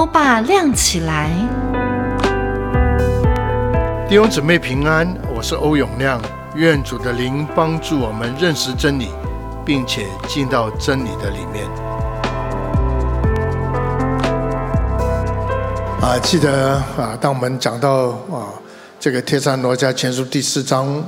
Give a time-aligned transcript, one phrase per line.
[0.00, 1.30] 欧巴亮起来，
[4.08, 6.18] 弟兄姊妹平安，我是欧永亮，
[6.54, 9.10] 愿主的灵帮助我们认识真理，
[9.62, 11.66] 并且进到真理的里面。
[16.00, 18.48] 啊，记得啊，当我们讲到啊
[18.98, 21.04] 这个《帖撒罗家全书》第四章，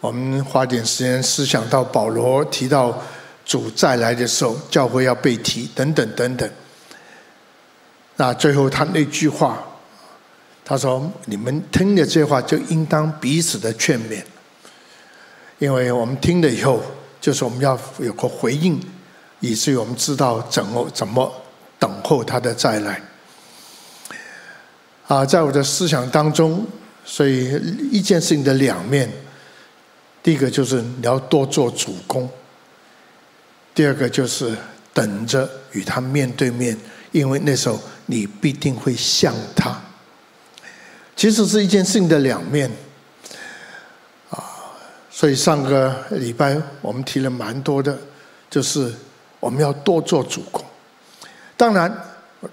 [0.00, 2.92] 我们花点时间思想到保罗提到
[3.44, 6.50] 主再来的时候，教会要被提，等等等等。
[8.16, 9.62] 那最后他那句话，
[10.64, 14.22] 他说：“你们听了这话，就应当彼此的劝勉，
[15.58, 16.82] 因为我们听了以后，
[17.20, 18.80] 就是我们要有个回应，
[19.40, 21.30] 以至于我们知道怎么怎么
[21.78, 23.00] 等候他的再来。”
[25.06, 26.66] 啊，在我的思想当中，
[27.04, 27.54] 所以
[27.92, 29.08] 一件事情的两面，
[30.20, 32.28] 第一个就是你要多做主攻，
[33.72, 34.56] 第二个就是
[34.92, 36.76] 等着与他面对面，
[37.18, 37.78] 因为那时候。
[38.08, 39.76] 你必定会像他，
[41.16, 42.70] 其实是一件事情的两面，
[44.30, 44.38] 啊，
[45.10, 47.98] 所以上个礼拜我们提了蛮多的，
[48.48, 48.94] 就是
[49.40, 50.64] 我们要多做主工。
[51.56, 51.92] 当然，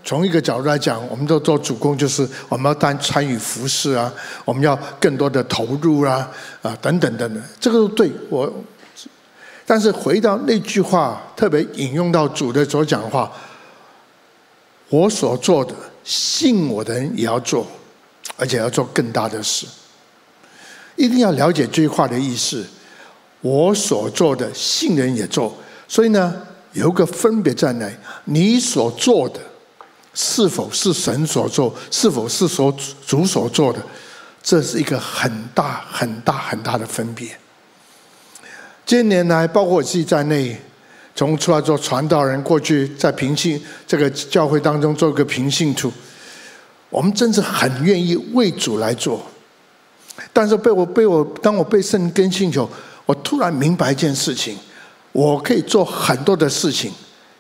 [0.03, 4.11] 从一个角度来讲，我们都做主工，就是我们要当参与服事啊，
[4.43, 6.27] 我们要更多的投入啊，
[6.63, 8.51] 啊，等等等等，这个都对我。
[9.67, 13.31] 但是回到那句话，特别引用到主的所讲话。
[14.93, 17.65] 我所做的，信我的人也要做，
[18.37, 19.65] 而且要做更大的事。
[20.95, 22.63] 一定要了解这句话的意思。
[23.41, 25.57] 我所做的，信人也做。
[25.87, 26.39] 所以呢，
[26.73, 27.91] 有个分别在哪？
[28.25, 29.39] 你所做的，
[30.13, 31.73] 是否是神所做？
[31.89, 32.71] 是否是所
[33.07, 33.81] 主所做的？
[34.43, 37.35] 这是一个很大、很大、很大的分别。
[38.85, 40.61] 近年来，包括我自己在内。
[41.15, 45.93] 从出来做传道人，过去在平信这个教会当中做个平信徒，
[46.89, 49.23] 我们真是很愿意为主来做。
[50.31, 52.67] 但是被我被我当我被圣灵更新后，
[53.05, 54.57] 我突然明白一件事情：
[55.11, 56.91] 我可以做很多的事情，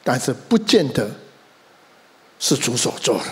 [0.03, 1.09] 但是不见得
[2.39, 3.25] 是主所做的。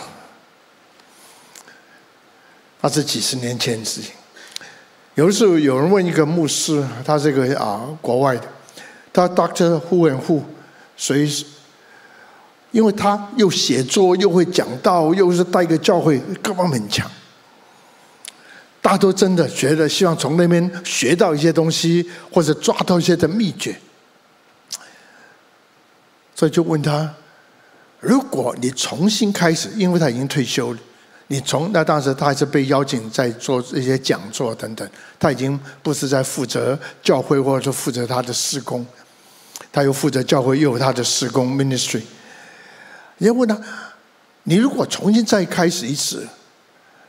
[2.82, 4.12] 那是几十年前的事情。
[5.14, 8.48] 有的时候有人问一个牧师，他这个啊国外的。
[9.14, 10.42] 他 Doctor Who and Who，
[10.96, 11.46] 所以，
[12.72, 17.10] 因为他又写作又会讲道，又是带个教会，各方面很强。
[18.82, 23.76] 大家都真的觉得希望从那边学到一些东西，或者抓到一些的秘诀。
[26.34, 27.14] 所以就问他：
[28.00, 30.80] 如果你重新开始，因为他已经退休了。
[31.28, 34.90] 你从那当时他还是被邀请在做一些讲座等等，
[35.20, 38.86] 他已经不是在负责教会或者说负责他的事工，
[39.72, 42.04] 他又负责教会又有他的事工 ministry。
[43.18, 43.60] 人家问他：
[44.44, 46.28] 你如果重新再开始一次，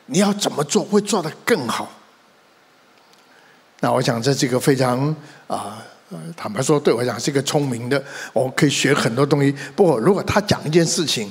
[0.06, 1.90] 你要怎么做会做得更好？
[3.80, 5.14] 那我想这是一个非常
[5.46, 5.82] 啊，
[6.36, 8.02] 坦白说，对我讲是一个聪明的，
[8.32, 9.52] 我可以学很多东西。
[9.74, 11.30] 不过如果他讲一件事情，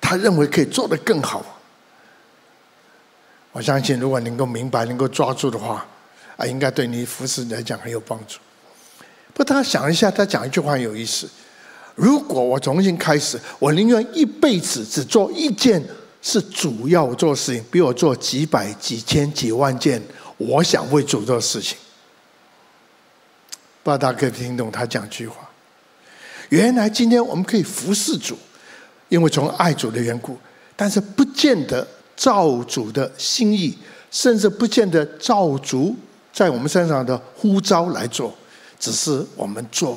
[0.00, 1.44] 他认为可以做得更好。
[3.52, 5.86] 我相信，如果能够明白、能够抓住的话，
[6.36, 8.38] 啊，应该对你服侍来讲很有帮助。
[9.40, 11.26] 不，他想一下，他讲一句话很有意思：
[11.94, 15.82] 如果我重新开始，我宁愿一辈子只做一件
[16.20, 20.02] 是主要做的事情，比我做几百、几千、几万件
[20.36, 21.78] 我想为主做的事情。
[23.82, 25.48] 不知道大家可以听懂他讲句话。
[26.50, 28.36] 原来今天我们可以服侍主，
[29.08, 30.36] 因为从爱主的缘故，
[30.76, 31.86] 但是不见得。
[32.16, 33.74] 照主的心意，
[34.10, 35.96] 甚至不见得照主
[36.30, 38.36] 在我们身上的呼召来做，
[38.80, 39.96] 只是我们做。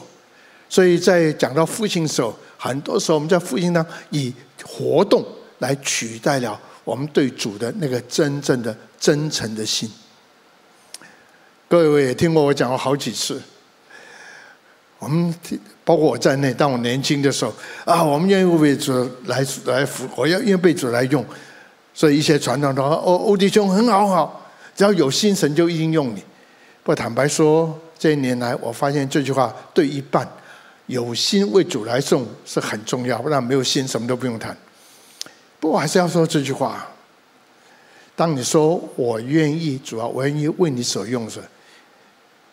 [0.70, 4.32] 所以在讲到复兴的时候，很多时候我们在复兴当中以
[4.64, 5.26] 活动
[5.60, 9.90] 来取代了我们对主的那个真正的真诚的心。
[11.68, 13.42] 各位也听过我讲过好几次，
[15.00, 15.34] 我们
[15.84, 17.54] 包括我在内，当我年轻的时候
[17.86, 18.92] 啊，我们愿意为主
[19.26, 21.26] 来来服，我要愿意被主来用。
[21.94, 26.24] 所以一些传统的话，欧欧弟兄很好很好，只要有心，神就一定用你。
[26.84, 30.28] 不坦白说，这一年来我发现这句话对一半，
[30.88, 34.53] 有心为主来送是很重要，不然没有心什么都不用谈。
[35.58, 36.85] 不过还是要说这句话：
[38.14, 41.41] 当你说我愿意，主要我愿意为你所用时，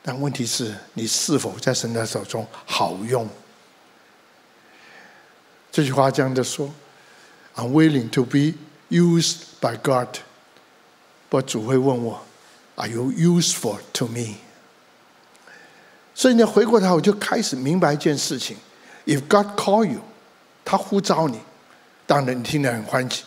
[0.05, 3.29] 但问题是你是否在神的手中好用？
[5.73, 6.73] 这句话这样的说
[7.57, 8.55] ：I'm willing to be。
[8.89, 10.19] Used by God，
[11.29, 12.23] 不主会问我
[12.77, 14.37] ，Are you useful to me？
[16.15, 18.57] 所以你回过头，我就开始明白一件事情
[19.07, 20.01] ：If God call you，
[20.65, 21.39] 他呼召你，
[22.07, 23.23] 当然你听得很欢喜，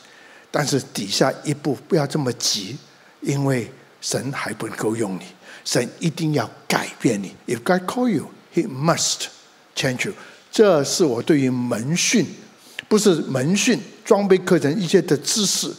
[0.51, 2.77] 但是底下一步不要这么急，
[3.21, 3.71] 因为
[4.01, 5.23] 神还不够用你，
[5.65, 7.35] 神一定要改变你。
[7.47, 9.27] If God call you, He must
[9.75, 10.13] change you。
[10.51, 12.27] 这是我对于门训，
[12.87, 15.73] 不是门训装备课程一些的知识，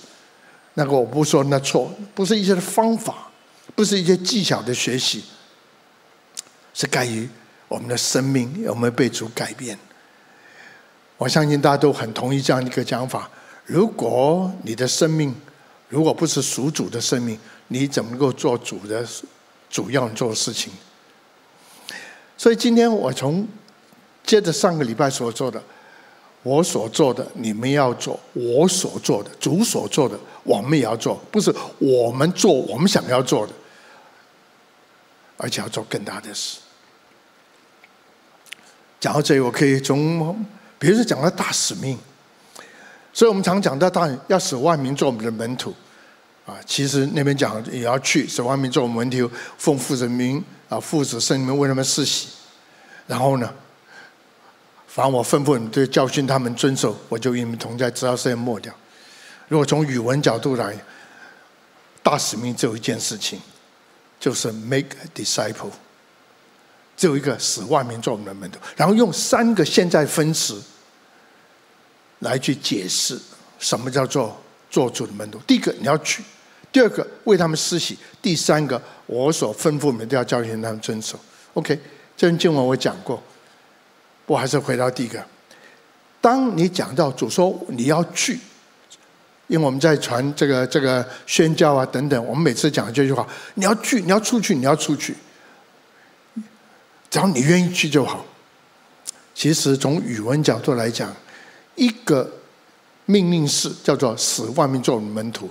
[0.74, 3.30] 那个我不说那错，不是一些的方法，
[3.76, 5.22] 不是一些技巧的学习，
[6.74, 7.26] 是盖于
[7.68, 9.78] 我们的生命有没有被主改变。
[11.16, 13.30] 我相信大家都很同意这样一个讲法。
[13.64, 15.34] 如果你的生命
[15.88, 17.38] 如果不是属主的生命，
[17.68, 19.06] 你怎么能够做主的
[19.70, 20.70] 主要做事情？
[22.36, 23.46] 所以今天我从
[24.24, 25.62] 接着上个礼拜所做的，
[26.42, 33.52] 我所做的你们要做，我所做的主所做的我们也要做，不是我们做我们想要做的，
[35.44, 36.58] 而且要做更大的事。
[38.98, 40.46] 讲到这里，我可以从
[40.78, 41.98] 比如说讲到大使命。
[43.12, 45.72] 所以我们常讲到，大要使万民做我们的门徒，
[46.46, 52.28] 啊，其实那边讲也要去使万民做我们门徒，奉父子名啊，父子圣灵为他们施洗，
[53.06, 53.52] 然后呢，
[54.88, 58.74] 凡我吩咐你们，就教训他们遵守，我就与你们同在，直到世界末了。
[59.46, 60.74] 如果从语文角度来，
[62.02, 63.38] 大使命只有一件事情，
[64.24, 65.70] 就是 make a disciple，
[66.96, 70.62] 只有一个使万民做我们的门徒，然后用三个现在分词。
[72.20, 73.20] 来去解释
[73.58, 74.34] 什么叫做
[74.70, 75.38] 做主的门徒。
[75.46, 76.22] 第一个你要去，
[76.72, 81.20] 第二个为他们施洗，第三个我所吩咐你们都要教训他们遵守。
[81.52, 81.78] OK，
[82.16, 83.22] 这段经文我讲过，
[84.24, 85.22] 我还是回到第一个。
[86.22, 88.38] 当你讲到主说你要去，
[89.46, 95.14] 因为我们在传这个这个宣教啊等等，我们每次讲这句话，你要去，你要出去，你要出去，
[97.10, 98.24] 只要你愿意去就好。
[99.34, 101.14] 其实从语文角度来讲。
[101.76, 102.30] 一个
[103.04, 105.50] 命令式叫做“使万民做门徒”，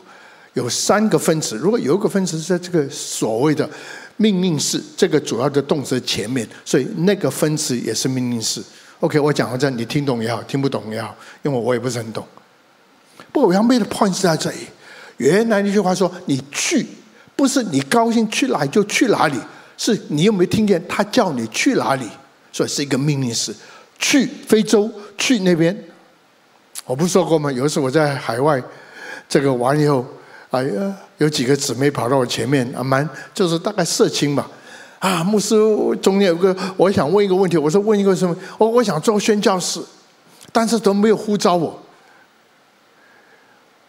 [0.56, 1.58] 有三个分词。
[1.58, 3.70] 如果有一个分词在这个所谓的
[4.16, 8.64] 命令式这个主要的动词前面，所以那个分词也是命令式。
[9.02, 12.26] OK，我讲到这，你听懂也好，听不懂也好，因为我也不是很懂。
[13.34, 14.58] 不我要 make point 是在这里。
[15.18, 16.86] 原来那句话说：“你去，
[17.36, 19.38] 不是你高兴去哪里就去哪里，
[19.78, 22.08] 是你有没听见他叫你去哪里？”
[22.54, 23.54] 所以是一个命令式，
[23.98, 25.76] 去非洲，去那边。
[26.86, 27.52] 我不说过吗？
[27.52, 28.62] 有一次我在海外，
[29.28, 30.06] 这个完以后，
[30.52, 34.48] 哎呀，有几个姊妹跑到我前面，啊，蛮就是大概社青吧，
[35.00, 35.56] 啊，牧师
[36.02, 38.36] 中间有个，我想问一个问题，我说问一个什么？
[38.60, 39.80] 我我想做宣教士，
[40.52, 41.83] 但是都没有呼召我。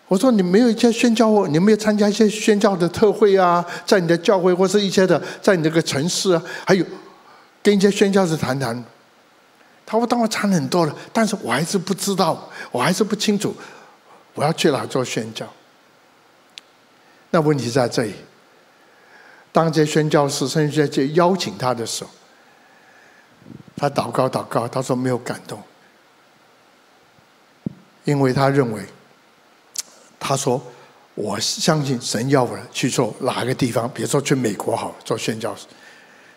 [0.08, 6.84] 我说你没有一些宣教，你没有参加一些宣教的特会啊，在你的教会或是一些的，在你那个城市啊，还有
[7.62, 8.84] 跟一些宣教士谈谈。
[9.86, 13.54] 他说：“当我谈很多了，但是我还是不知道，我还是不清楚，
[14.32, 15.46] 我要去哪做宣教。
[17.30, 18.14] 那问题在这里。
[19.52, 22.10] 当这些宣教士甚至在邀请他的时候，
[23.76, 25.62] 他祷告祷告，他说没有感动，
[28.04, 28.82] 因为他认为，
[30.26, 30.58] 他说
[31.14, 35.54] 我相信神要我去做哪个地方，比如说去美国好做宣教，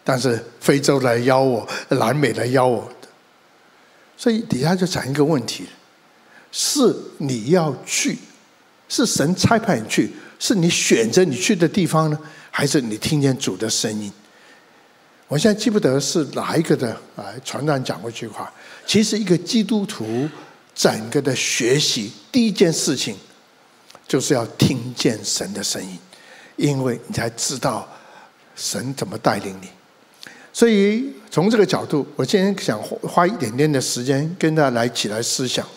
[0.03, 2.85] 但是非洲来邀我，南美来邀我。”
[4.17, 5.67] 所以底下就讲一个问题：
[6.51, 8.17] 是你要去，
[8.89, 12.19] 是神差派你去，是你选择你去的地方呢，
[12.51, 14.11] 还是你听见主的声音？
[15.29, 18.51] 我现在记不得是哪一个的啊传道讲过一句话。
[18.85, 20.29] 其实一个基督徒
[20.75, 23.15] 整个的学习，第一件事情
[24.07, 25.99] 就是要听见神的声音，
[26.55, 27.87] 因为你才知道
[28.55, 29.69] 神怎么带领你。
[30.53, 35.67] 所以从这个角度，我今天想花一点点的时间跟大家来起来思想。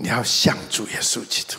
[0.00, 1.56] 你要向主耶稣基督，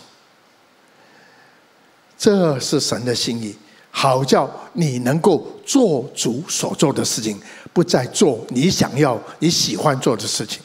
[2.17, 3.58] 这是神的心意，
[3.91, 7.41] 好叫你能够做主所做的事情，
[7.74, 10.62] 不再做你想要、你喜欢做的事情。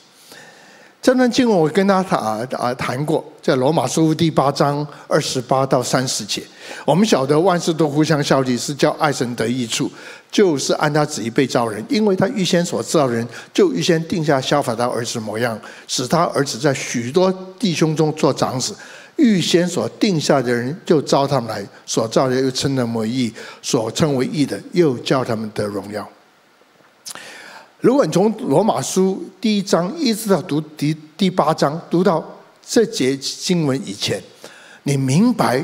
[1.04, 6.42] 这段经文我跟他谈啊啊谈过，在罗马书第八章二十八到三十节。
[6.86, 9.90] 我们晓得万事都互相效力，是叫爱神得益处，
[10.30, 18.74] 就是按他旨意被造人，因为他预先所造人，就预先定下效法他儿子模样，使他儿子在许多弟兄中做长子。
[19.16, 23.30] 预先所定下的人，就召他们来；所造的又称他们为义，
[23.60, 26.08] 所称为义的，又叫他们得荣耀。
[27.84, 32.24] 如果你从罗马书第一章一直到读第第八章，读到
[32.66, 34.18] 这节经文以前，
[34.84, 35.62] 你明白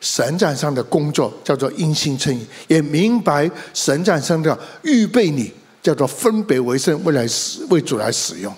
[0.00, 8.52] 神在上的工作叫做因信称义，也明白神在上的预备你叫做分别为圣，未来使为主来使用。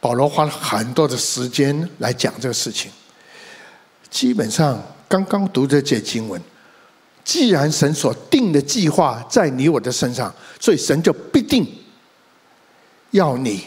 [0.00, 2.90] 保罗花了很多的时间来讲这个事情。
[4.10, 6.42] 基本上，刚刚读这节经文，
[7.26, 11.66] 既然神所定的计划在你我的身上，所以神就必定
[13.10, 13.64] 要你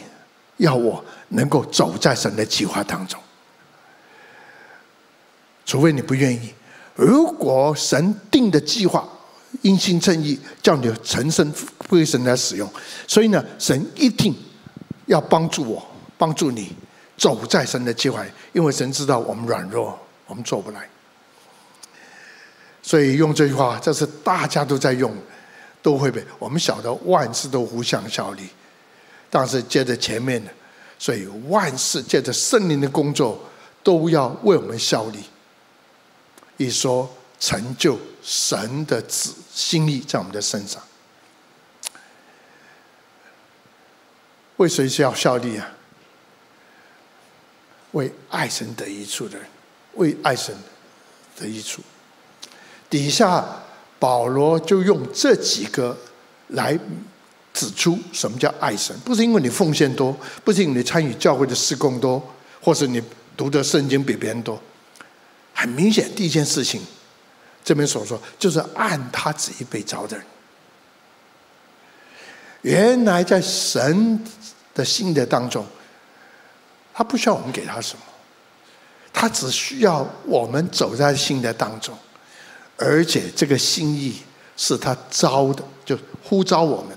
[0.56, 3.20] 要我能够走在神的计划当中。
[5.66, 6.54] 除非你不愿意。
[6.94, 9.06] 如果神定的计划
[9.60, 11.52] 因心称义，叫你成圣
[11.86, 12.66] 归神来使用，
[13.06, 14.34] 所以呢，神一定
[15.04, 15.86] 要帮助我，
[16.16, 16.72] 帮助你
[17.18, 18.24] 走在神的计划，
[18.54, 19.98] 因为神知道我们软弱。
[20.26, 20.88] 我们做不来，
[22.82, 25.14] 所以用这句话，这是大家都在用，
[25.82, 28.48] 都会被我们晓得万事都互相效力，
[29.28, 30.50] 但是接着前面的，
[30.98, 33.38] 所以万事借着圣灵的工作
[33.82, 35.18] 都要为我们效力，
[36.56, 37.08] 一说
[37.38, 40.82] 成就神的旨心意在我们的身上，
[44.56, 45.70] 为谁是要效力啊？
[47.92, 49.46] 为爱神得益处的人。
[49.94, 50.56] 为爱神
[51.36, 51.82] 的益处，
[52.90, 53.42] 底下
[53.98, 55.96] 保罗就用这几个
[56.48, 56.78] 来
[57.54, 58.94] 指出什么叫爱神。
[59.04, 62.20] 不是因为你奉献多，不是因为你参与教会的事工多，
[62.60, 63.00] 或是你
[63.36, 64.60] 读的圣经比别人多。
[65.54, 66.82] 很明显，第一件事情，
[67.62, 70.26] 这边所说就是按他旨意被招的人。
[72.62, 74.22] 原来在神
[74.74, 75.64] 的心的当中，
[76.92, 78.02] 他不需要我们给他什么。
[79.12, 81.96] 他只需要我们走在心的当中，
[82.80, 84.16] 而且这个心意
[84.56, 86.96] 是他招的，就呼召我们。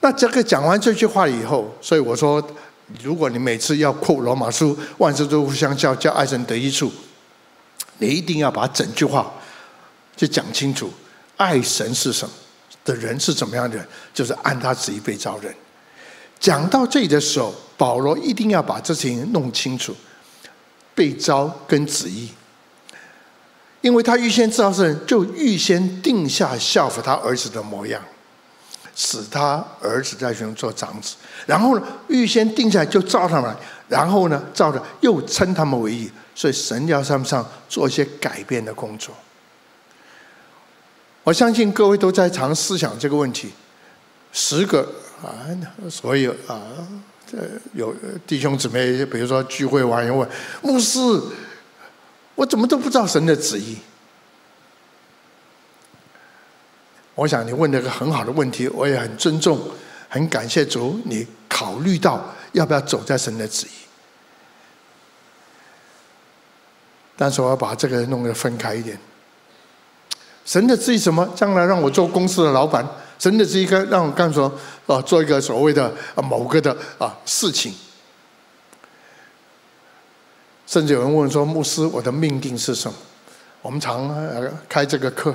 [0.00, 2.44] 那这个讲完这句话以后，所以我说，
[3.00, 6.90] 如果你每次要扩罗马书，万事都互相效，叫爱神得益处，
[7.98, 9.32] 你一定要把整句话
[10.16, 10.92] 就讲清楚。
[11.36, 12.34] 爱神是什么
[12.84, 13.86] 的人是怎么样的人？
[14.12, 15.54] 就是按他旨意被召人。
[16.40, 19.94] 讲到这里的时候，保罗一定要把这事情弄清楚。
[20.92, 22.28] 被召跟旨意，
[23.80, 28.02] 因为他预先知道是人，就预先定下效法他儿子的模样，
[28.94, 31.16] 使他儿子在群做长子。
[31.46, 33.56] 然后呢，预先定下来就召他们，
[33.88, 36.10] 然后呢，召着又称他们为义。
[36.34, 39.14] 所以神要他们上做一些改变的工作。
[41.22, 43.52] 我相信各位都在常思想这个问题。
[44.32, 44.90] 十个
[45.22, 45.30] 啊，
[45.90, 46.60] 所以啊。
[47.30, 47.38] 这，
[47.74, 47.94] 有
[48.26, 50.26] 弟兄姊妹，比如说聚会完以后
[50.62, 50.98] 牧师，
[52.40, 53.76] 我怎么都不知道神的旨意？
[57.14, 59.60] 我想你问了个很好的问题，我也很尊重，
[60.08, 63.70] 很感谢主，你考虑到要不要走在神的旨意。
[67.14, 68.98] 但是我要把这个弄得分开一点。
[70.46, 71.30] 神的旨意什么？
[71.36, 72.82] 将来让我做公司的老板。
[73.18, 74.50] 神的旨意该让我干什么
[74.86, 77.74] 啊，做一个所谓的啊某个的啊事情，
[80.70, 82.96] 甚至有人问说：“牧师，我的命定是什么？”
[83.60, 84.08] 我们常
[84.68, 85.34] 开这个课，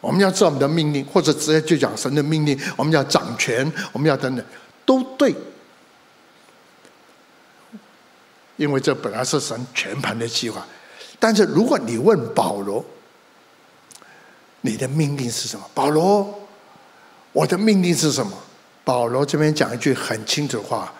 [0.00, 4.46] 我们要知道我们的命令，或者直接就讲神的命令，我们要掌权，我们要等等，
[4.86, 5.34] 都对，
[8.56, 10.64] 因为这本来是神全盘的计划。
[11.18, 12.84] 但是如果你问保罗，
[14.60, 15.68] 你的命令是什么？
[15.74, 16.32] 保罗。
[17.32, 18.32] 我的命令是什么？
[18.84, 20.92] 保罗这边讲一句很清楚的话。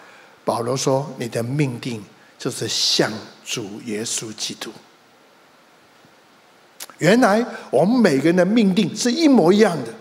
[0.45, 2.03] 保罗说：“你的命定
[2.37, 3.13] 就是像
[3.51, 4.71] 主耶稣基督。”
[6.99, 9.93] 原来我们每个人的命定是一模一样的。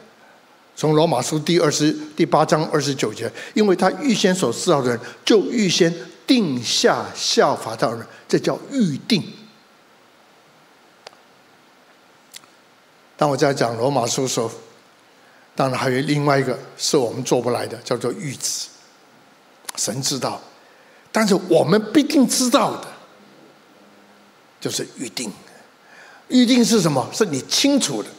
[0.76, 5.92] 从罗马书第二十第八章二十九节，因为他预先所知道的人，就预先
[6.28, 9.24] 定下效法他人，这叫预定。
[13.18, 14.52] 当我在讲罗马书的时候。
[15.56, 18.70] 当然，还有另外一个是我们做不来的，叫做预知。
[19.76, 20.42] 神知道，
[21.12, 22.88] 但是我们必定知道的，
[24.60, 25.32] 就是预定。
[26.28, 27.10] 预定是什么？
[27.12, 28.10] 是你清楚的。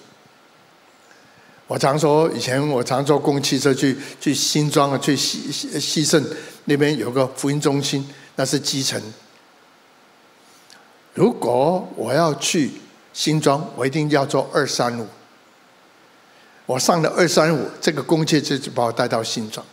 [1.67, 6.21] 我常说，以前我常坐公共汽车去去新庄啊，去西西西圣
[6.65, 8.05] 那边有个福音中心，
[8.35, 9.01] 那是基层。
[11.15, 12.73] 如果我要去
[13.13, 15.07] 新庄，我一定要坐二三五。
[16.67, 19.65] 我上了二三五，这个公汽车就把我带到新庄。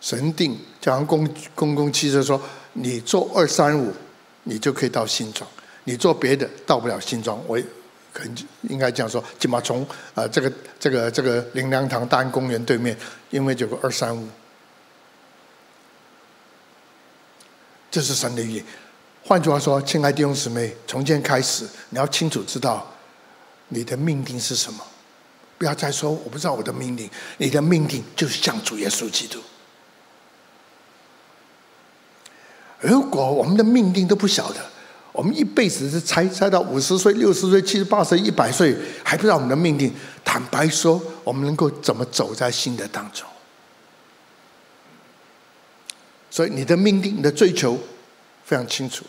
[0.00, 2.40] 神定，叫公公共汽车说，
[2.74, 3.92] 你坐二三五，
[4.50, 5.48] 你就可以到新庄；
[5.84, 7.40] 你做别的，到不了新庄。
[7.46, 7.56] 我
[8.12, 12.96] 可能应该这样说，起码从啊这个这个这个灵粮堂大安公园对面，
[13.30, 14.26] 因为有个二三五，
[17.92, 18.60] 这是神的意。
[19.22, 22.92] 换句话说，亲爱的弟兄姊妹，从今天开始，你要清楚知道
[23.68, 24.84] 你的命定是什么。
[25.56, 29.38] 不要再说我不知道我的命令，你的命令就是向主耶稣基督。
[32.80, 34.60] 如果我们的命定都不晓得，
[35.12, 39.92] 我们一辈子是猜猜到五十岁、六十岁、七十八岁、一百岁，还不知道我们的命定。
[40.24, 43.26] 坦白说，我们能够怎么走在新的当中？
[46.30, 47.78] 所以你的命定、你的追求
[48.44, 49.04] 非常清楚。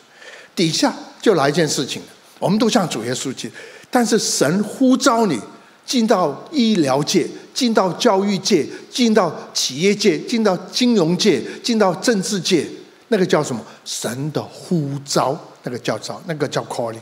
[0.55, 2.01] 底下就来一件事情，
[2.39, 3.51] 我们都向主耶稣去，
[3.89, 5.39] 但是神呼召你
[5.85, 7.27] 进到医疗界。
[7.53, 12.65] 进到教育界，进到企业界，进到金融界，进到政治界，
[13.11, 13.61] 那个叫什么？
[13.83, 17.01] 神的呼召，那个叫召，那个叫 calling。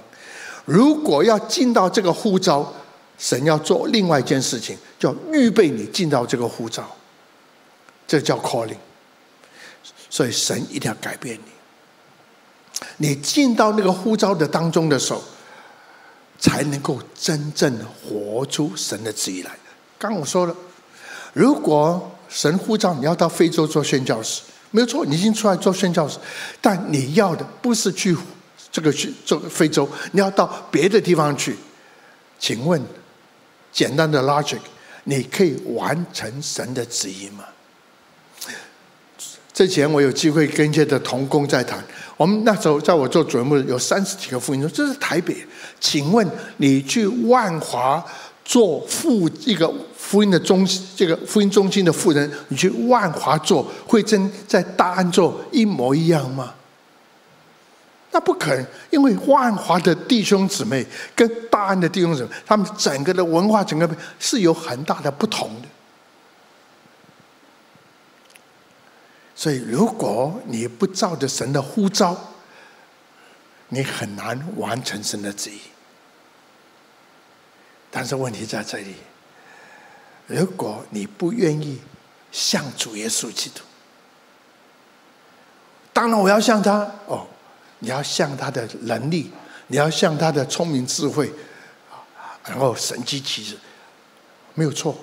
[0.65, 2.73] 如果要进到这个呼召，
[3.19, 6.83] 神要做另外一件事情，叫预备你进到这个呼召，
[8.07, 8.77] 这叫 calling。
[10.09, 11.37] 所以神一定要改变
[12.97, 15.21] 你，你进到那个呼召的当中的时候，
[16.39, 19.51] 才能够真正活出神的旨意来。
[19.99, 20.55] 刚我说了，
[21.33, 26.17] 如果神呼召你要到非洲做宣教士，没有错，你已经出来做宣教士，
[26.61, 28.15] 但你要的不是去
[28.71, 31.55] 这个去做非洲，你要到别的地方去。
[32.37, 32.81] 请问，
[33.71, 34.59] 简单的 logic，
[35.05, 37.43] 你可以完成神的旨意吗？
[39.51, 41.83] 之前我有机会跟一些的同工在谈，
[42.15, 45.35] 我们那时候在我做主任有三十几个福音说，这是台北，
[45.79, 46.25] 请问
[46.57, 48.05] 你去万华？
[48.49, 56.55] 做富一个福音的中心，这个福音中心的妇人，你去万华做，会跟在大安做一模一样吗？
[58.09, 60.83] 那不可能，因为万华的弟兄姊妹
[61.15, 63.87] 跟大安的弟兄姊妹，他们整个的文化，整个
[64.17, 65.67] 是有很大的不同的。
[69.35, 72.17] 所以，如果你不照着神的呼召，
[73.67, 75.59] 你很难完成神的旨意。
[77.91, 78.95] 但是问题在这里，
[80.27, 81.81] 如果你不愿意
[82.31, 83.61] 向主耶稣基督，
[85.91, 87.25] 当然我要向他哦，
[87.79, 89.31] 你要向他的能力，
[89.67, 91.33] 你要向他的聪明智慧，
[92.45, 93.57] 然后神机奇事，
[94.53, 94.97] 没有错。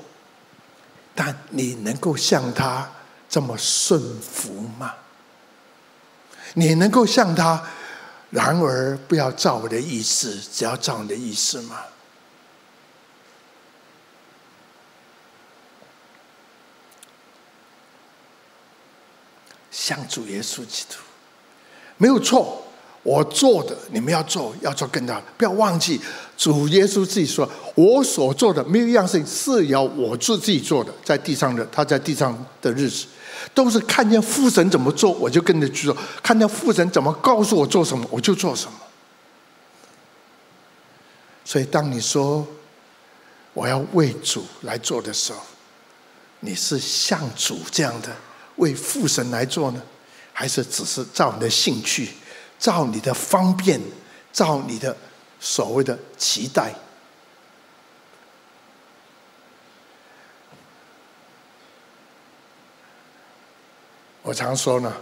[1.15, 2.89] 但你能够向他
[3.29, 4.95] 这么顺服吗？
[6.55, 7.63] 你能够向他，
[8.31, 11.81] 然而不要照我的意思，只要照你的意思吗？
[19.77, 20.97] 向主耶稣基督，
[21.99, 22.63] 没有错。
[23.03, 25.25] 我做的，你们要做，要做更大的。
[25.37, 26.01] 不要忘记，
[26.37, 33.07] 主耶稣自己说：“我所做的，没有一样事情是要我自自己做的。”在地上的，他在地上的日子，
[33.55, 38.77] 都是看见父神怎么做，我就跟着去做；看见父神怎么告诉我做什么，我就做什么。
[41.45, 42.45] 所以，当你说
[43.53, 45.39] 我要为主来做的时候，
[46.41, 48.09] 你是像主这样的。
[48.57, 49.83] 为父神来做呢，
[50.33, 52.11] 还是只是照你的兴趣，
[52.59, 53.81] 照你的方便，
[54.33, 54.97] 照你的
[55.39, 56.75] 所谓的期待？
[64.23, 64.93] 我常说呢，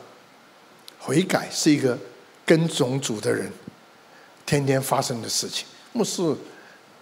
[0.98, 1.98] 悔改是一个
[2.44, 3.50] 跟从主的人
[4.44, 5.66] 天天发生的事情。
[5.92, 6.22] 牧师，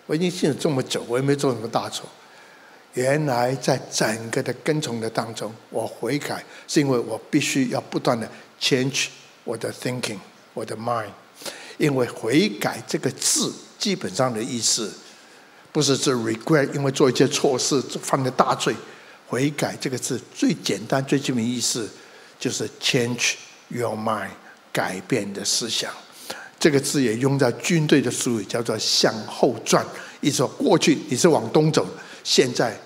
[0.06, 2.08] 我已经信了这么久，我也没做什么大错。
[2.94, 9.06] 原来在整个的跟从的当中，我悔改是因为我必须要不断的 change
[9.44, 10.18] 我的 thinking，
[10.52, 11.10] 我的 mind。
[11.78, 14.92] 因为悔改这个字基本上的意思，
[15.72, 18.74] 不是是 regret，因为做一些错事犯了大罪。
[19.26, 21.88] 悔改这个字最简单、最基本意思
[22.38, 23.36] 就是 change
[23.68, 24.28] your mind，
[24.70, 25.90] 改变的思想。
[26.60, 29.84] 这个字也用在军队的术语，叫做向后转。
[30.20, 31.86] 意思说过去你是往东走。
[32.24, 32.76] 现在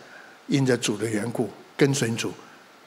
[0.46, 2.32] 因着主的缘故，跟随主，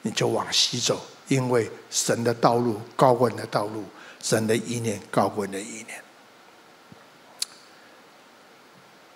[0.02, 3.84] 你就往西走，因为神的道路高过你的道路，
[4.22, 6.02] 神的意念高过你的意念。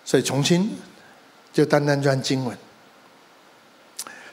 [0.03, 0.77] 所以从今
[1.51, 2.57] 就单单转经文。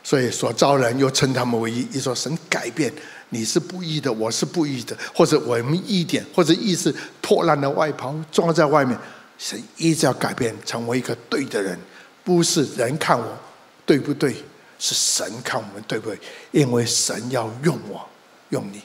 [0.05, 2.93] 所以所招人又称他们为义，一说神改变，
[3.29, 8.99] 你是不义的，我是不义的，或者我们一点，或者义是破烂的外袍装在外面，
[9.39, 11.79] 神一直要改变，成为一个对的人。
[12.25, 13.39] 不是人看我
[13.85, 14.37] 对不对，
[14.79, 16.19] 是神看我们对不对？
[16.53, 18.09] 因为神要用我，
[18.51, 18.81] 用你。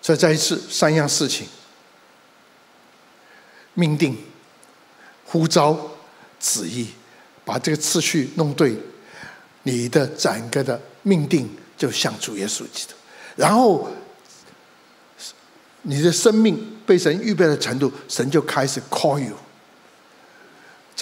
[0.00, 1.46] 所以再一次三样事情：
[3.74, 4.18] 命定、
[5.24, 5.78] 呼召、
[6.40, 6.88] 旨意，
[7.44, 8.76] 把这个次序弄对，
[9.62, 12.94] 你的整个的命定就像主耶稣基督。
[13.36, 13.88] 然后，
[15.82, 19.36] 你的生命被神预备的程度，神就开始 call you。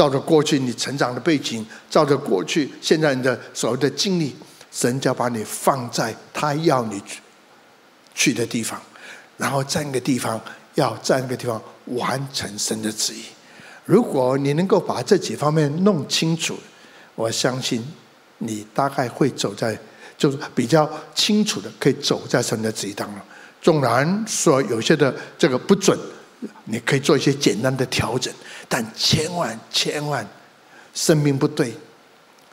[0.00, 4.34] 照着过去你成长的背景，照着过去现在你的所谓的经历，
[4.72, 6.98] 神就要把你放在他要你
[8.14, 8.80] 去的地方，
[9.36, 10.40] 然后在那个地方
[10.76, 13.24] 要在那个地方完成神的旨意。
[13.84, 16.56] 如果你能够把这几方面弄清楚，
[17.14, 17.86] 我相信
[18.38, 19.78] 你大概会走在，
[20.16, 23.18] 就是比较清楚的可以走在神的旨意当中。
[23.60, 25.98] 纵然说有些的这个不准，
[26.64, 28.32] 你可以做一些简单的调整，
[28.68, 30.26] 但千万千万，
[30.94, 31.74] 生命不对，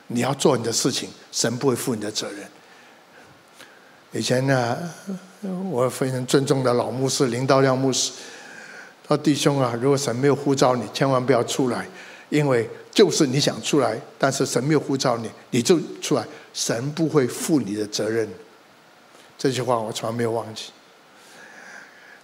[0.08, 2.46] 你要做你的事情，神不会负你的责任。
[4.12, 4.76] 以前呢，
[5.70, 8.12] 我非常尊重的老牧师林道亮牧师，
[9.04, 11.86] 他说弟兄啊，如果神没有呼召你，千万不要出来，
[12.28, 18.28] 因为就是你想出来，但是神没有呼召你，你就出来，神不会负你的责任。
[19.36, 20.64] 这句话我从来没有忘记。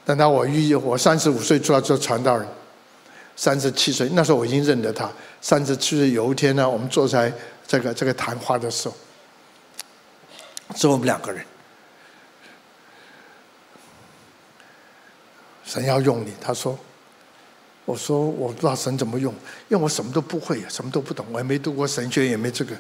[0.05, 2.47] 等到我遇我三十五岁出来做传道人，
[3.37, 5.11] 三十七岁那时候我已经认得他。
[5.41, 7.33] 三十七岁有一天呢，我们坐在
[7.67, 8.95] 这个这个谈话的时候，
[10.75, 11.45] 只有我们两个人。
[15.65, 16.79] 神要用你，他说
[17.87, 19.33] ：“我说我不知道神怎么用，
[19.69, 22.77] 因为我什么都不会，什么都不懂，我也没读过神学，也没这个。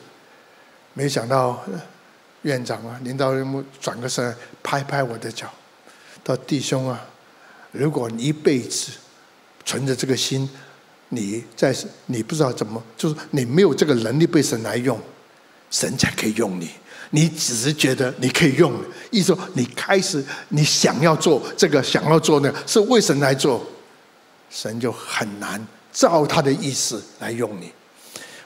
[0.92, 1.64] 没想到
[2.42, 5.50] 院长啊，领导人物转个身，拍拍我的脚，
[6.24, 7.04] 说弟兄啊，
[7.74, 8.92] 如果你一辈子
[9.64, 10.48] 存着这个心，
[11.08, 11.74] 你在
[12.06, 14.98] 你不知道怎么，就是你没有这个能力被神来用，
[15.70, 16.70] 神才可以用你。”
[17.10, 18.72] 你只是觉得你可以用，
[19.12, 23.64] 意思说你开始你想要做这个，想要做那个，是为神来做，
[24.50, 27.70] 神就很难照他的意思来用你。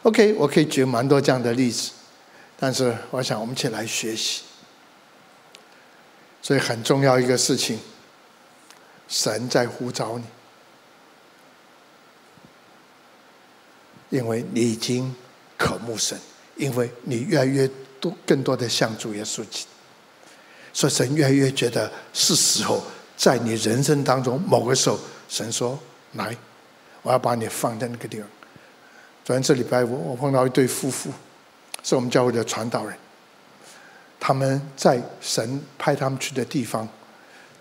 [0.03, 1.93] OK，我可以举蛮多这样的例子，
[2.59, 4.43] 但是我想我们一起来学习。
[6.43, 7.79] 所以很重要一个事情，
[9.09, 10.25] 神在呼召你，
[14.11, 15.12] 因为你已经
[15.57, 16.16] 渴慕神，
[16.57, 17.68] 因为你越来越。
[18.01, 19.66] 多更多的向主耶稣去，
[20.73, 22.81] 所以神越来越觉得是时候，
[23.16, 24.97] 在你人生当中某个时候，
[25.29, 25.77] 神说
[26.14, 26.33] ：“来，
[27.03, 28.29] 我要把你放在那个地方。”
[29.27, 31.11] 昨天这礼拜五，我碰到一对夫妇，
[31.83, 32.97] 是我们教会的传道人，
[34.21, 36.88] 他们在神派他们去的地方，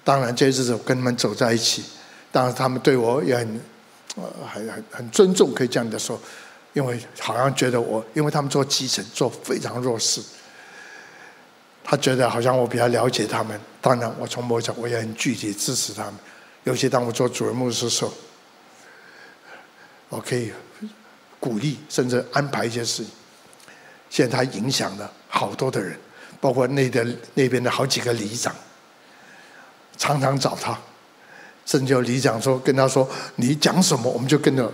[0.08, 1.84] 当然这些日子我跟他们走在一起，
[2.32, 3.62] 当然他们对我也很，
[4.16, 6.18] 呃，很很很尊重，可以这样的说。
[6.72, 10.22] 因为好像觉得我，因为他们做基层，做非常弱势，
[11.84, 13.60] 他觉得好像我比较了解他们。
[13.82, 16.14] 当然，我从某角我也很具体支持他们。
[16.64, 18.14] 尤其当我做主任牧师的时候，
[20.08, 20.54] 我可以
[21.38, 23.12] 鼓励，甚至安排一些事情。
[24.10, 26.00] 现在他影响了好多的人，
[26.40, 28.56] 包括那的那边的好几个里长，
[29.98, 30.78] 常常找他，
[31.66, 34.72] 甚至有里长说跟他说：“你讲什么，我们就跟着。”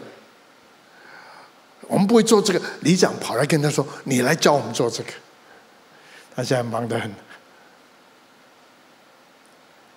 [1.87, 5.11] 我们不会做这个，里长跑来跟他说：“你来教我们做这个。”
[6.35, 7.13] 他现在忙得很。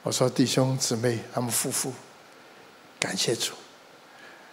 [0.02, 1.92] 我说：“弟兄姊妹，他们夫妇，
[3.00, 3.52] 感谢主，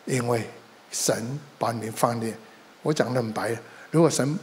[0.06, 0.50] 因为
[0.92, 2.34] 神把你放那。
[2.82, 3.58] 我讲得很白，
[3.92, 4.38] 如果神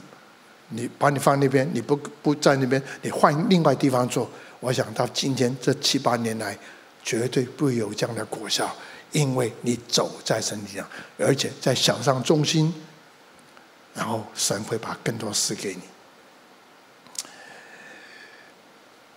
[0.68, 6.56] 你把你放那边，你不不在那边，你换另外地方做，我想到今天这七八年来，
[7.02, 8.74] 绝对不会有这样的果效。”
[9.12, 12.72] 因为你走在神地上，而且在想上中心，
[13.92, 15.80] 然后神会把更多事给你。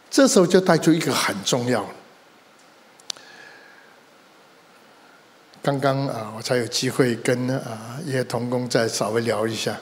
[0.09, 1.87] 这时候就带出一个很重要。
[5.61, 9.79] 刚刚啊，我才有机会跟啊一些同工再稍微聊一下。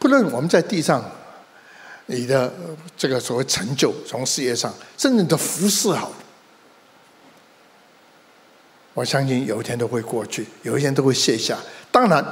[0.00, 1.08] 不论我们在地上，
[2.10, 2.52] 你的
[2.96, 6.12] 这个所谓成就，从事业上，甚至的服侍好。
[8.94, 11.56] 我相信有一天都会过去，有一天都会卸下。
[11.92, 12.24] 当然，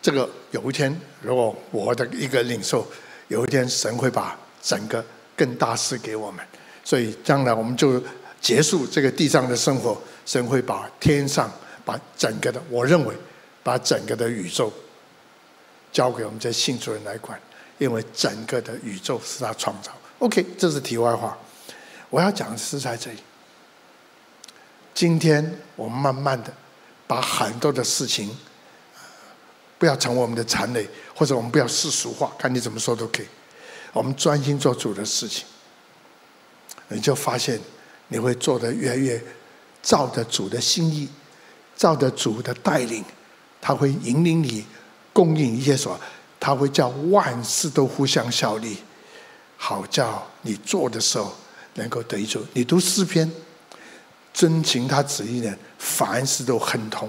[0.00, 2.84] 这个有一天，如果我的一个领受，
[3.28, 5.04] 有一天神会把整个
[5.36, 6.44] 更大事给我们，
[6.82, 8.02] 所以将来我们就
[8.40, 11.48] 结束这个地上的生活，神会把天上
[11.84, 13.14] 把整个的，我认为
[13.62, 14.72] 把整个的宇宙
[15.92, 17.40] 交给我们这信主人来管，
[17.82, 19.90] 因为整个的宇宙是他创造。
[20.20, 21.36] OK，这是题外话，
[22.10, 23.18] 我要讲的是在这里。
[24.94, 26.52] 今天我们慢慢的
[27.08, 28.30] 把很多的事情，
[29.78, 33.26] 不要成为我们的缠累，或者我们不要世俗化，看你怎么说都可以。
[33.92, 35.44] 我们专心做主的事情，
[36.88, 37.60] 你就发现
[38.08, 39.20] 你会做得越来越
[39.82, 41.08] 照着主的心意，
[41.74, 43.04] 照着主的带领，
[43.60, 44.64] 他会引领你，
[45.12, 45.98] 供应一切所，
[46.42, 48.78] 他会叫万事都互相效力，
[49.56, 51.32] 好叫你做的时候
[51.74, 52.40] 能够得着。
[52.52, 53.30] 你读诗篇。
[54.34, 57.06] 遵循他旨意的，凡事都亨通。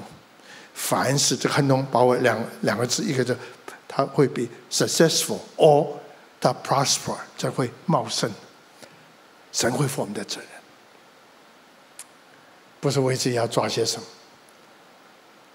[0.74, 3.36] 凡事这个亨通，把我两两个字，一个字，
[3.88, 5.88] 他会比 successful，or
[6.42, 8.30] the prosper，才会茂盛。
[9.54, 10.50] 神会负我们的责任，
[12.82, 14.06] 不是为自己要抓些什么。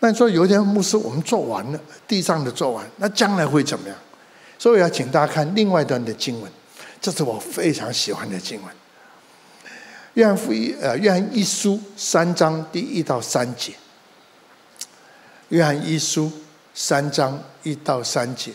[0.00, 3.96] 那你说有一天牧师，我们做完了，地上的做完，那将来会怎么样？
[4.58, 6.50] 所以要请大家看另外一段的经文，
[7.00, 8.72] 这是我非常喜欢的经文。
[10.14, 13.72] 约翰福音，呃，约翰一书三章第一到三节。
[15.50, 16.30] 约翰一书
[16.74, 18.52] 三章一到三节，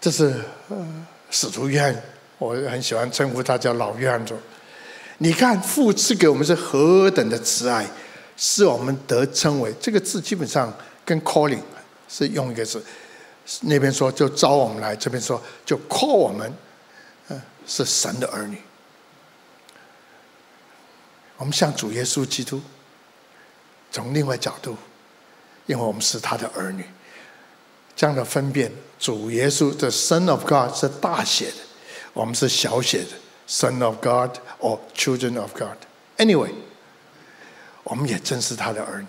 [0.00, 0.34] 这是
[0.68, 2.02] 呃使徒约翰，
[2.38, 4.36] 我很喜欢称呼他叫老约翰说
[5.18, 7.86] ：“你看父赐给我们是何等的慈爱，
[8.38, 10.72] 是我们得称为这个字基本上
[11.04, 11.60] 跟 calling
[12.08, 12.82] 是用一个字，
[13.62, 16.54] 那边说就招我们来，这边说就 call 我们，
[17.28, 18.56] 嗯，是神的儿女。”
[21.36, 22.60] 我们向主耶稣基督，
[23.90, 24.76] 从另外角度，
[25.66, 26.84] 因为我们是他的儿女，
[27.94, 31.58] 这样的分辨，主耶稣的 Son of God 是大写的，
[32.12, 33.10] 我们是小写的
[33.48, 35.76] Son of God or Children of God。
[36.16, 36.52] Anyway，
[37.88, 39.06] 我们也真是他的儿女。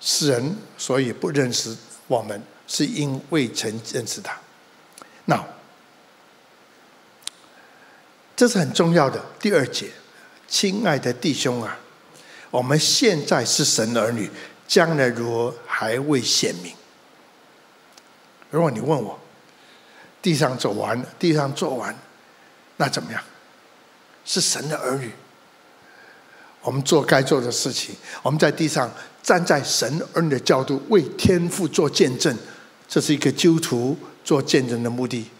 [0.00, 4.34] 世人所以不认识我们，是因未曾认识他。
[5.26, 5.44] 那，
[8.34, 9.90] 这是很重要的第二节。
[10.48, 11.78] 亲爱的弟兄啊，
[12.50, 14.30] 我们现在是神的儿女，
[14.66, 16.74] 将来如何还未显明。
[18.50, 19.20] 如果你问我，
[20.22, 21.94] 地上走完，地上做完，
[22.78, 23.22] 那怎么样？
[24.24, 25.12] 是神的儿女，
[26.62, 28.90] 我们做该做的事情，我们在地上
[29.22, 32.36] 站在神恩的角度为天父做见证，
[32.86, 35.30] 这是一个基督徒做见证的目的。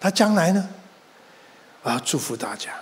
[0.00, 0.68] 他将来呢？
[1.82, 2.72] 我要祝福大家。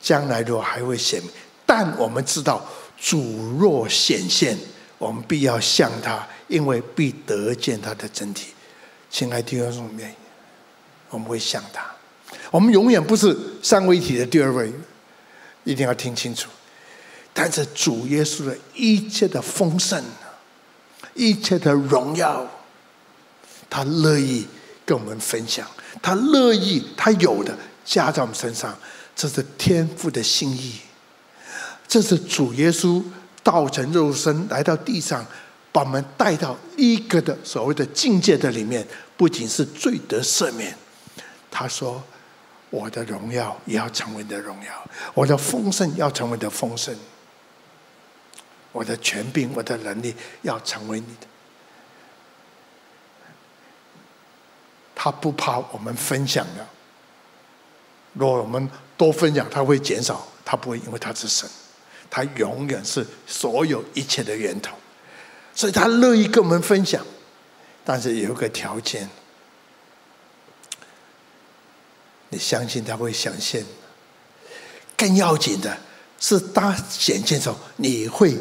[0.00, 1.30] 将来若还会显明，
[1.64, 2.66] 但我们知道
[3.00, 4.58] 主若显现，
[4.98, 8.52] 我们必要向他，因为必得见他的真体。
[9.08, 10.14] 亲爱的弟兄们，
[11.08, 11.93] 我们会向他。
[12.50, 14.72] 我们永远不是三位一体的第二位，
[15.64, 16.48] 一定要听清楚。
[17.32, 20.02] 但是主耶稣的一切的丰盛，
[21.14, 22.46] 一切的荣耀，
[23.68, 24.46] 他乐意
[24.86, 25.68] 跟我们分享，
[26.00, 28.76] 他乐意他有的加在我们身上。
[29.16, 30.74] 这是天父的心意，
[31.86, 33.00] 这是主耶稣
[33.44, 35.24] 道成肉身来到地上，
[35.70, 38.84] 把我们带到一个的所谓的境界的里面，
[39.16, 40.76] 不仅是罪得赦免，
[41.48, 42.02] 他说
[42.74, 46.92] ：“我的荣耀也要成为你的荣耀，我的丰盛要成为你的丰盛，
[48.72, 51.26] 我的权柄、我的能力要成为你的。”
[54.96, 56.66] 他不怕我们分享的。
[58.14, 61.48] 如果我们多分享，他会减少，他不会，因为他是神，
[62.10, 64.76] 他永远是所有一切的源头，
[65.54, 67.04] 所以他乐意跟我们分享，
[67.84, 69.08] 但是有一个条件，
[72.34, 73.64] 你相信他会显现，
[74.96, 75.78] 更要紧的
[76.18, 78.36] 是，他显现时候，你会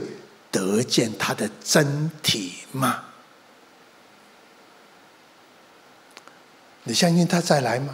[0.50, 3.04] 得见他的真体吗？
[6.86, 7.94] 你相信他再来吗？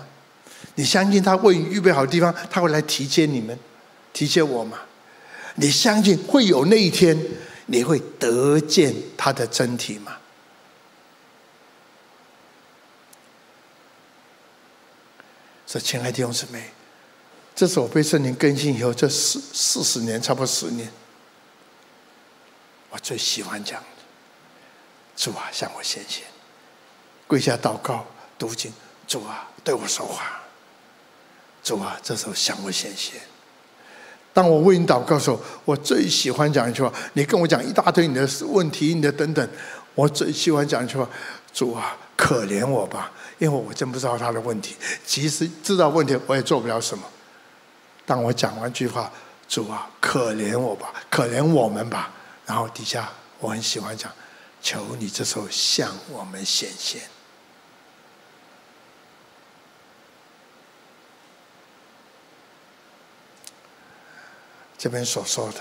[0.76, 3.60] 你相信他为你预备好的地方，他会来提接你们，
[4.14, 4.80] 提接我吗？
[5.56, 7.20] 你相信会有那一天，
[7.66, 10.16] 你会得见他的真体吗？
[15.70, 16.64] 所以，亲爱的弟兄姊妹，
[17.54, 20.92] 这是我被圣灵更新以后这四四十年，差不多十年，
[22.90, 23.80] 我最喜欢讲。
[25.16, 26.24] 主啊，向我显现，
[27.28, 28.04] 跪下祷告
[28.40, 28.74] 读经，
[29.08, 30.40] 主啊，对我说话。
[31.64, 33.22] 主啊，这时候向我显现。
[34.34, 39.48] 当我为你祷告的时候，我最喜欢讲一句话：你跟我讲一大堆你的问题、你的等等，
[39.94, 41.08] 我最喜欢讲一句话：
[41.54, 44.76] 主啊，可怜我吧，因为我真不知道他的问题。
[45.04, 47.04] 即使知道问题，我也做不了什么。
[48.06, 49.12] 当我讲完句话：
[49.48, 52.12] 主啊，可怜我吧，可怜我们吧，
[52.46, 54.12] 然后底下我很喜欢讲：
[54.62, 57.02] 求你这时候向我们显现。
[64.78, 65.60] 这边所说的，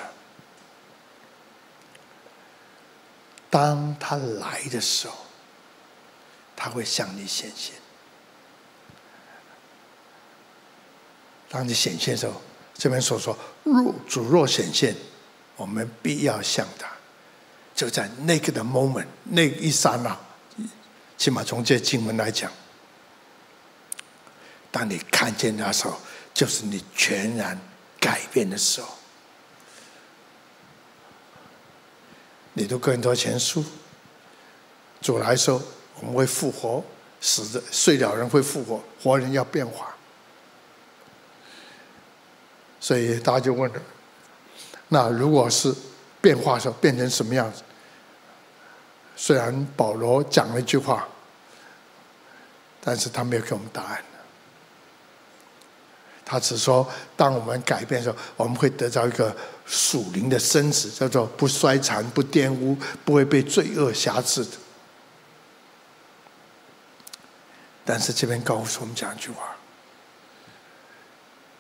[3.51, 5.17] 当他来的时候，
[6.61, 7.77] 他会向你显现。
[11.49, 12.43] 当你显现的时候，
[12.75, 14.97] 这边所说若主若显现，
[15.55, 16.91] 我们必要向他。
[17.77, 20.19] 就在那个的 moment，那一刹那，
[21.17, 22.51] 起码从这经文来讲，
[24.73, 25.97] 当你看见他时候，
[26.35, 27.57] 就是你全然
[28.01, 28.89] 改变的时候。
[32.55, 33.65] 你读更多前书，
[35.01, 35.63] 主来说
[36.01, 36.83] 我们会复活，
[37.21, 39.95] 死的睡了人会复活，活人要变化。
[42.81, 43.81] 所以大家就问了：
[44.89, 45.75] 那如果是
[46.21, 47.63] 变化时候，变成什么样子？
[49.17, 51.09] 虽然保罗讲了一句话，
[52.81, 54.03] 但是他没有给我们答案。
[56.25, 59.35] 他只说，当我们改变的时候，我们会得到一个
[59.67, 64.51] 属灵的身子，叫做不衰残、不玷污、不会被罪恶辖制的。
[67.91, 69.57] 但是这边告诉我们讲一句话：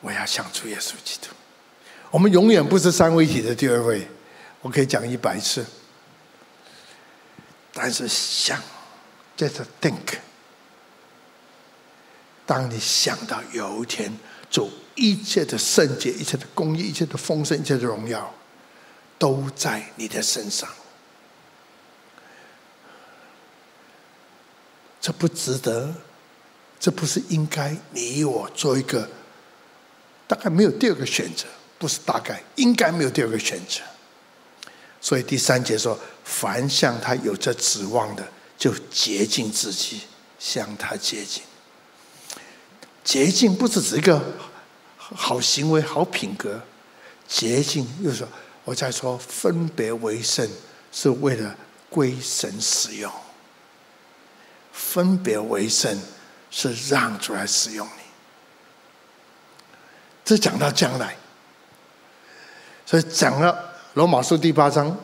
[0.03, 1.29] 我要想主耶稣基督。
[2.11, 4.07] 我们永远不是三位一体的第二位，
[4.61, 5.64] 我可以讲一百次。
[7.73, 8.61] 但是想，
[9.38, 10.19] 就是 think。
[12.45, 14.14] 当你想到有一天，
[14.51, 18.35] 主一切的圣洁、一切的公义、一切的丰盛、一切的荣耀，
[19.19, 20.69] 都在你的身上，
[25.01, 25.95] 这不值得？
[26.81, 29.09] 这不是应该你我做一个？
[30.27, 31.47] 大概没有第二个选择，
[31.79, 33.81] 不是大概，应该没有第二个选择。
[35.01, 35.99] 所以第三节说。
[36.31, 38.23] 凡向他有着指望的，
[38.59, 40.03] 就洁净自己，
[40.38, 41.43] 向他洁净。
[43.03, 44.23] 洁净不是指一个
[44.99, 46.61] 好行为、好品格，
[47.27, 48.29] 洁净又说，
[48.62, 50.47] 我在说分别为圣，
[50.93, 51.57] 是为了
[51.88, 53.11] 归神使用。
[54.71, 55.99] 分别为圣
[56.51, 58.03] 是让主来使用你。
[60.25, 61.17] 这讲到将来，
[62.85, 64.97] 所以讲了罗马书第八章。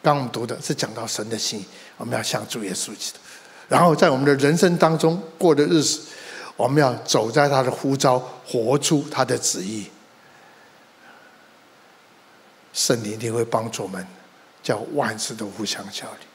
[0.00, 1.64] 刚我们读的是讲到神的心，
[1.96, 3.18] 我们要向主耶稣基督，
[3.68, 6.06] 然后在我们的人生当中过的日子，
[6.56, 9.90] 我们要走在他的呼召，活出他的旨意。
[12.72, 14.06] 圣灵一定会帮助我们，
[14.62, 16.26] 叫万事都互相效力。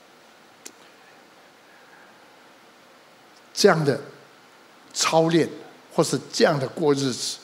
[3.54, 4.00] 这样的
[4.94, 5.50] 操练，
[5.94, 7.38] 或是这样的过日子，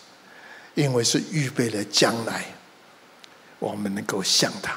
[0.76, 2.46] 因为是预备了将来，
[3.58, 4.76] 我们能够像他。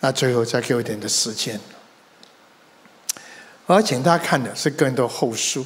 [0.00, 1.58] 那最后再给我一点的时间，
[3.66, 5.64] 我要请大家看的是更多后书。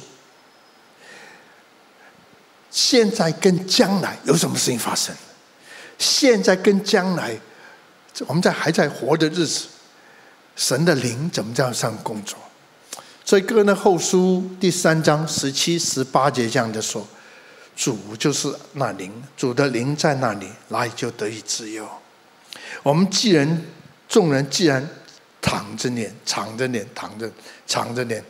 [2.71, 5.15] 现在跟将来有什么事情发生？
[5.97, 7.39] 现在跟将来，
[8.27, 9.67] 我们在还在活的日子，
[10.57, 12.37] 神的灵怎么在上工作？
[13.25, 17.05] 所以哥林后书第三章十七、十八节这样的说：
[17.75, 21.89] 主就是那灵，主的灵在那里，哪里就得以自由。
[22.83, 23.63] 我们既然
[24.07, 24.87] 众人既然
[25.41, 27.27] 躺着脸、敞着脸、躺着、
[27.65, 28.23] 敞着脸，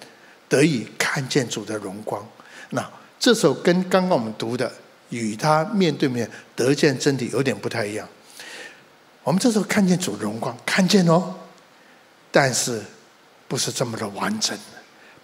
[0.48, 2.26] 得以看见主的荣光，
[2.70, 4.72] 那这时候跟刚刚我们读的
[5.10, 8.08] 与他面对面得见真理有点不太一样。
[9.24, 11.36] 我们这时候看见主的荣光，看见哦，
[12.32, 12.82] 但是
[13.50, 14.58] 不是这么的完整，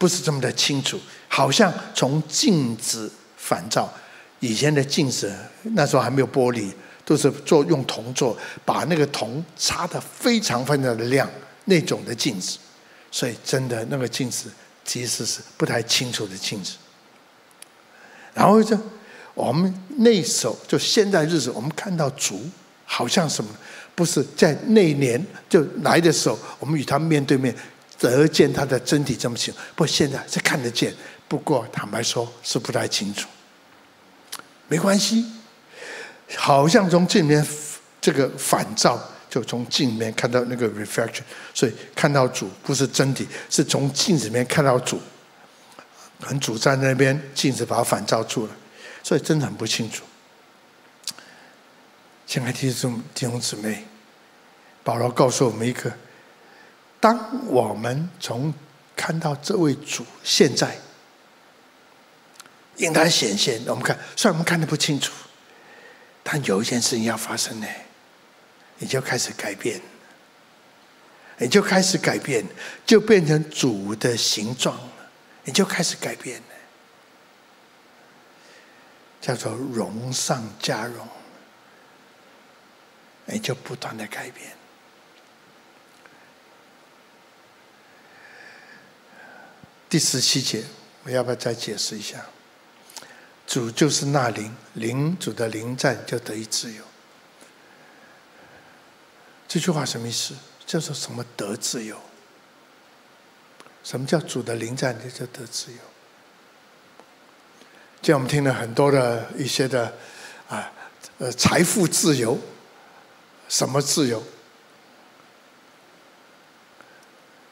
[0.02, 3.88] 不是这么的清楚，好像从镜子反照。
[4.40, 5.32] 以前的镜子
[5.76, 6.72] 那时候还没有玻璃。
[7.04, 11.30] 都是做用铜做，把那个铜擦得非常非常的亮，
[11.66, 12.58] 那种的镜子，
[13.10, 14.50] 所以真的那个镜子
[14.86, 16.76] 其实是不太清楚的镜子。
[18.34, 18.78] 然后就
[19.34, 22.40] 我们那时候就现在日子，我们看到主
[22.86, 23.50] 好像什么，
[23.94, 27.54] 不是在那年就来的时候，我们与他面对面
[28.02, 30.92] 得见他的真体这么清，不现在是看得见，
[31.28, 33.30] 不过坦白说是不太清楚，
[34.68, 35.24] 没关系。
[36.36, 37.46] 好像从镜面
[38.02, 41.22] 这个反照，就从镜面看到那个 reflection，
[41.54, 45.00] 所以看到主不是真体，是从镜子面看到主。
[46.22, 48.52] 很主在那边，镜子把它反照出来，
[49.04, 50.04] 所以真的很不清楚。
[52.26, 53.86] 亲爱的弟兄弟兄姊妹，
[54.84, 55.92] 保罗告诉我们一个：
[57.02, 58.54] 当我们从
[58.96, 60.78] 看到这位主现在
[62.78, 65.12] 应当显现，我们看，虽然我们看得不清楚。
[66.24, 67.68] 但有一件事情要发生呢，
[68.78, 69.82] 你就开始改变，
[71.38, 72.46] 你就开始改变，
[72.86, 75.10] 就变成主的形状了，
[75.44, 76.56] 你就开始改变了，
[79.20, 81.08] 叫做荣上加荣，
[83.26, 84.61] 你就不断的改变。
[89.92, 90.64] 第十七节，
[91.04, 92.26] 我要不要再解释一下？
[93.46, 96.82] 主就是那灵，灵主的灵在就得以自由。
[99.50, 100.34] 这句话什么意思？
[100.66, 102.00] 叫做什么得自由？
[103.84, 105.78] 什么叫主的灵在就叫得自由？
[108.02, 109.94] 今天我们听了很多的一些的
[110.48, 110.72] 啊，
[111.18, 112.40] 呃，财富自由，
[113.50, 114.24] 什么自由？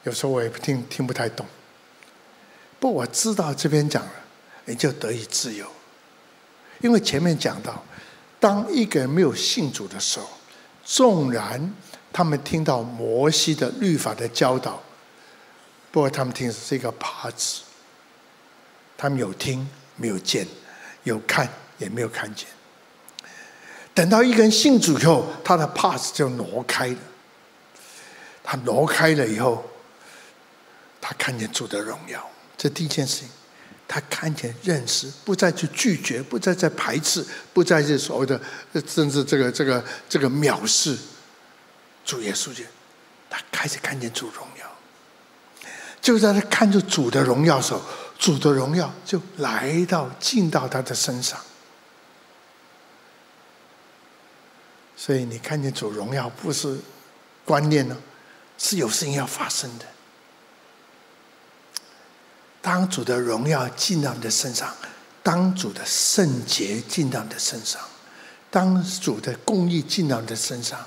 [0.04, 1.44] 有时候我也不听听不太懂。
[2.80, 4.12] 不，我知道这边讲了，
[4.64, 5.66] 你就得以自由。
[6.80, 7.84] 因为前面讲到，
[8.40, 10.26] 当一个人没有信主的时候，
[10.82, 11.72] 纵然
[12.10, 14.82] 他们听到摩西的律法的教导，
[15.90, 17.60] 不过他们听的是一个帕子，
[18.96, 20.46] 他们有听没有见，
[21.04, 22.48] 有看也没有看见。
[23.92, 26.98] 等到一个人信主以后，他的帕子就挪开了。
[28.42, 29.62] 他挪开了以后，
[30.98, 32.26] 他看见主的荣耀，
[32.60, 33.28] 这第一件事情。
[33.88, 38.40] 他看见、认识，不再去拒绝，不再在排斥，不再是所谓的
[38.86, 40.96] 甚至这个、这个、这个藐视
[42.04, 42.52] 主耶稣。
[43.28, 45.68] 他开始看见主荣耀，
[46.00, 47.82] 就在他看着主的荣耀时候，
[48.16, 51.40] 主的荣耀就来到、进到他的身上。
[54.96, 56.78] 所以你看见主荣耀，不是
[57.44, 57.96] 观念呢，
[58.56, 59.86] 是有事情要发生的。
[62.62, 64.74] 当主的荣耀进到你的身上，
[65.22, 67.80] 当主的圣洁进到你的身上，
[68.50, 70.86] 当主的公义进到你的身上，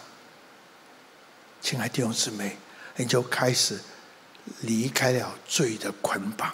[1.61, 2.57] 亲爱的弟兄姊妹，
[2.97, 3.79] 你就开始
[4.61, 6.53] 离开了罪的捆绑，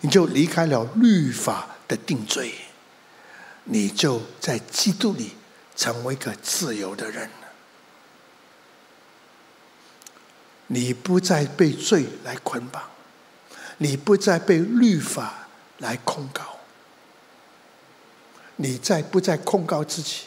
[0.00, 2.54] 你就离开了律法的定罪，
[3.64, 5.36] 你就在基督里
[5.76, 7.28] 成为一个自由的人，
[10.68, 12.82] 你不再被罪来捆绑。
[13.82, 16.58] 你不再被律法来控告，
[18.56, 20.24] 你在不再控告自己，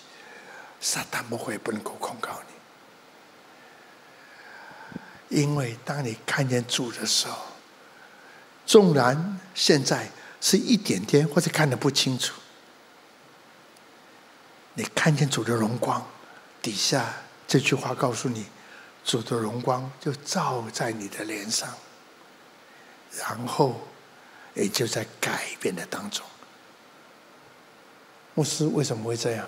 [0.82, 2.32] 撒旦魔鬼不能够控告
[5.30, 7.38] 你，因为当你看见主的时候，
[8.66, 10.10] 纵然现在
[10.41, 12.34] 是一点点或者看得不清楚，
[14.74, 16.04] 你看见主的荣光，
[16.60, 17.14] 底下
[17.47, 18.47] 这句话告诉你，
[19.06, 21.72] 主的荣光就照在你的脸上。
[23.20, 23.80] 然后，
[24.53, 26.26] 也就在改变的当中。
[28.34, 29.47] 牧师为什么会这样？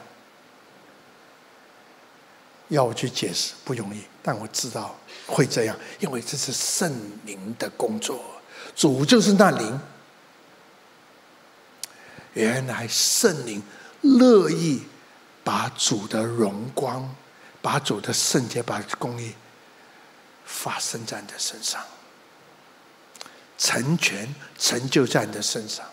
[2.69, 4.95] 要我去解释不容易，但我知道
[5.27, 6.91] 会这样，因为这是圣
[7.25, 8.19] 灵的工作。
[8.75, 9.79] 主就是那灵。
[12.33, 13.61] 原来圣灵
[14.01, 14.83] 乐意
[15.43, 17.15] 把主的荣光、
[17.61, 19.33] 把主的圣洁、把公义
[20.43, 21.81] 发生在你的身上。
[23.57, 24.27] 成全
[24.57, 25.85] 成就在你的身上，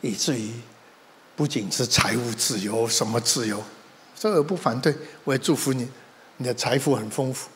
[0.00, 0.52] 以至于
[1.34, 3.62] 不仅是财务自由，什么自由，
[4.18, 4.94] 这个不反对，
[5.24, 5.88] 我也祝福你，
[6.36, 7.48] 你的财富很丰富。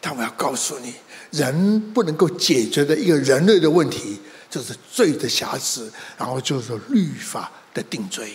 [0.00, 0.94] 但我要告诉你，
[1.30, 8.32] 人不能够解决的一个人类的问题，就是罪的瑕疵，然后就是律法的定罪。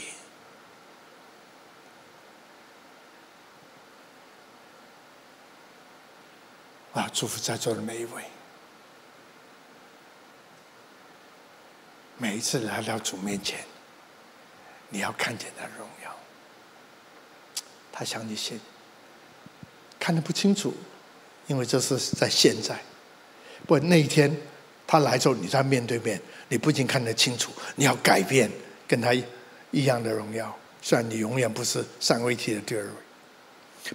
[6.94, 7.10] 啊！
[7.14, 8.24] 祝福在座的每一位，
[12.18, 13.60] 每一次来到主面前，
[14.90, 16.16] 你要看见他的荣耀。
[17.94, 18.60] 他向你现，
[20.00, 20.74] 看得不清楚，
[21.48, 22.78] 因为这是在现在。
[23.66, 24.36] 不，那一天
[24.86, 26.20] 他来之后，你在面对面，
[26.50, 28.52] 你不仅看得清楚，你要改变，
[28.88, 29.14] 跟他
[29.72, 30.54] 一样的荣耀。
[30.82, 32.92] 虽然你永远不是三位一体的第二位。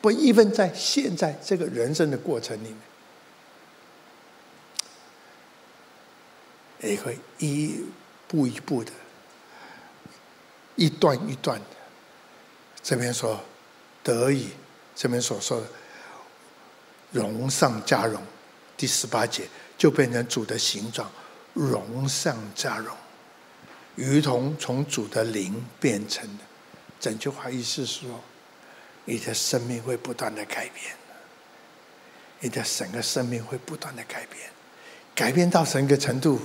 [0.01, 2.79] 不，一分在现在这个人生的过程里面，
[6.87, 7.85] 也会一
[8.29, 8.93] 步一步的，
[10.77, 11.67] 一段一段的。
[12.83, 13.41] 这边说
[14.05, 14.49] 得以，
[14.95, 15.67] 这边所说的
[17.11, 18.23] 荣上加荣，
[18.77, 21.11] 第十八节就变成主的形状，
[21.55, 22.97] 荣上加荣，
[23.95, 26.45] 如同从主的灵变成的。
[27.01, 28.21] 整句话意思是说。
[29.09, 30.93] 你的生命会不断的改变，
[32.41, 34.51] 你的整个生命会不断的改变，
[35.15, 36.41] 改变到什么程度，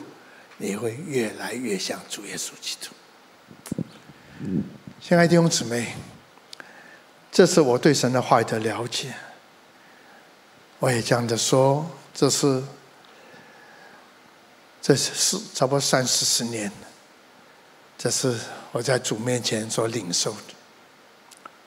[0.61, 2.91] 你会越来越像主耶稣基督。
[5.01, 5.95] 亲爱的弟兄姊妹，
[7.31, 9.11] 这是我对神的话语的了解。
[10.77, 12.63] 我也这样的说，这是
[14.79, 16.71] 这是差不多三四十年，
[17.97, 18.37] 这是
[18.71, 20.53] 我在主面前所领受的。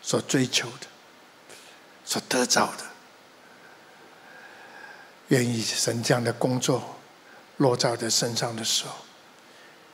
[0.02, 0.86] 所追求的，
[2.04, 2.84] 所得着的，
[5.28, 6.96] 愿意神这样的工作
[7.56, 8.94] 落在我的身上的时候，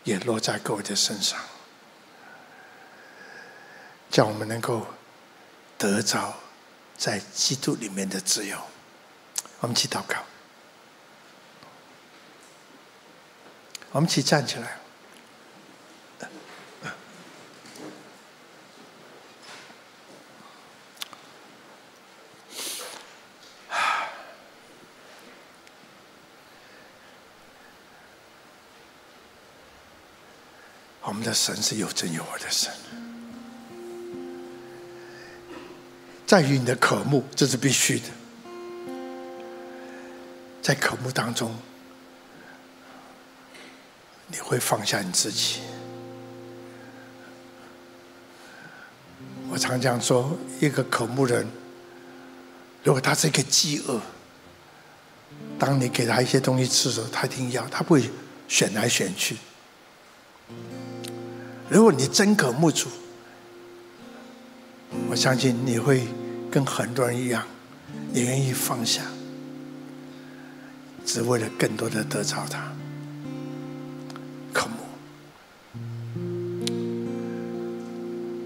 [0.04, 1.38] 也落在各位的身上，
[4.10, 4.86] 叫我们能够
[5.76, 6.34] 得着
[6.96, 8.58] 在基督里面的自由。
[9.60, 10.16] 我们一起祷告，
[13.92, 14.79] 我们一起站起来。
[31.30, 32.72] 的神是有真有活的神。
[36.26, 38.06] 在于你的渴慕，这是必须的。
[40.60, 41.56] 在渴慕当中，
[44.26, 45.60] 你会放下你自己。
[49.48, 51.48] 我常讲说，一个渴慕人，
[52.82, 54.00] 如果他是一个饥饿，
[55.60, 58.10] 当你给他一些东西吃的时候，他一定要，他不会
[58.48, 59.36] 选来选去。
[61.70, 62.88] 如果你真渴慕主，
[65.08, 66.02] 我相信你会
[66.50, 67.46] 跟很多人一样，
[68.12, 69.02] 你愿意放下，
[71.06, 72.72] 只为了更多的得着他。
[74.52, 74.74] 渴慕，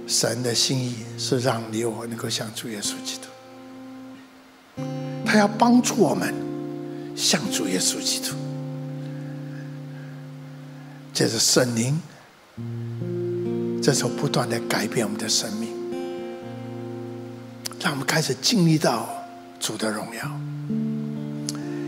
[0.06, 4.82] 神的心意是让你我能够像主耶稣基督，
[5.24, 6.34] 他要帮助我们
[7.16, 8.36] 像主耶稣基督，
[11.14, 11.98] 这是圣灵，
[13.84, 15.68] 这时候不断的改变我们的生命。
[17.82, 19.06] 让我们开始经历到
[19.60, 20.40] 主的荣耀，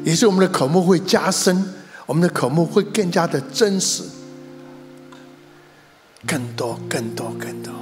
[0.04, 1.72] 也是我们的渴慕会加深，
[2.04, 4.02] 我们的渴慕会更加的真实，
[6.26, 7.72] 更多、更多、更多。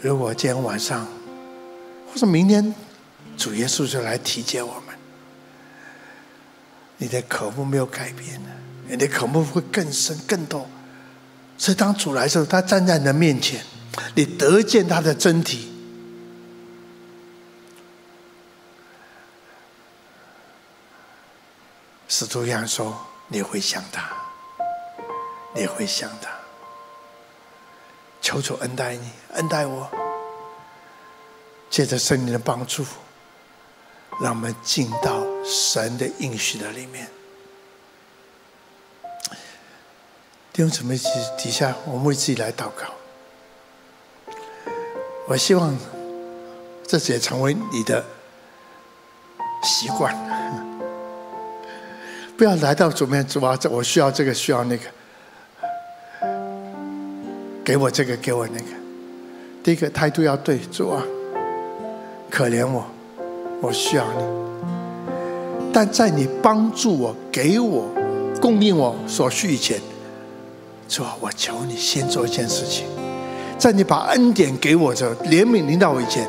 [0.00, 1.06] 如果今天晚上，
[2.10, 2.74] 或者明天，
[3.36, 4.96] 主耶稣就来提接我们，
[6.96, 8.40] 你的渴慕没有改变，
[8.88, 10.66] 你的渴慕会更深、更多。
[11.62, 13.64] 所以当主来的时候，他站在你的面前。
[14.16, 15.70] 你得见他的真体，
[22.08, 24.10] 使徒约翰说：“你会想他，
[25.54, 26.30] 你会想他。
[28.20, 29.88] 求主恩待你，恩待我，
[31.70, 32.84] 借着圣灵的帮助，
[34.20, 37.08] 让我们进到神的应许的里面。
[40.52, 40.98] 弟兄姊妹，
[41.38, 42.92] 底下我们为自己来祷告。”
[45.26, 45.74] 我希望
[46.86, 48.04] 这也成为你的
[49.62, 50.14] 习惯，
[52.36, 54.84] 不要来到主面主啊，这我需要这个，需要那个，
[57.64, 58.66] 给我这个，给我那个。
[59.62, 61.02] 第一个态度要对，主啊，
[62.28, 62.84] 可怜我，
[63.62, 64.22] 我需要你。
[65.72, 67.88] 但在你帮助我、给我、
[68.38, 69.80] 供应我所需以前，
[70.92, 72.84] 主啊，我求你先做一件事情。
[73.58, 76.28] 在你把恩典给我的时候，怜悯临到我以前，